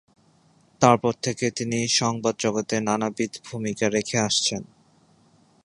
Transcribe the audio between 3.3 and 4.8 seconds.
ভূমিকা রেখে আসছেন।